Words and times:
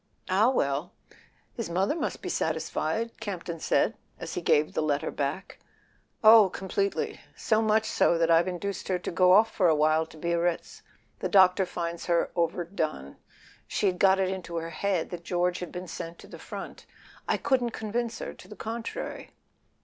"Ah, 0.31 0.49
well—his 0.49 1.69
mother 1.69 1.93
must 1.95 2.23
be 2.23 2.27
satisfied,'' 2.29 3.19
Camp 3.19 3.43
ton 3.43 3.59
said 3.59 3.95
as 4.19 4.33
he 4.33 4.41
gave 4.41 4.73
the 4.73 4.81
letter 4.81 5.11
back. 5.11 5.59
"Oh, 6.23 6.49
completely. 6.49 7.19
So 7.35 7.61
much 7.61 7.85
so 7.85 8.17
that 8.17 8.31
I've 8.31 8.47
induced 8.47 8.87
her 8.87 8.97
to 8.97 9.11
go 9.11 9.33
off 9.33 9.53
for 9.53 9.67
a 9.69 9.75
while 9.75 10.07
to 10.07 10.17
Biarritz. 10.17 10.81
The 11.19 11.29
doctor 11.29 11.67
finds 11.67 12.07
her 12.07 12.31
overdone; 12.35 13.17
she'd 13.67 13.99
got 13.99 14.19
it 14.19 14.29
into 14.29 14.55
her 14.55 14.71
head 14.71 15.11
that 15.11 15.23
George 15.23 15.59
had 15.59 15.71
been 15.71 15.87
sent 15.87 16.17
to 16.17 16.27
the 16.27 16.39
front; 16.39 16.87
I 17.27 17.37
couldn't 17.37 17.69
convince 17.69 18.17
her 18.17 18.33
to 18.33 18.47
the 18.47 18.55
contrary." 18.55 19.29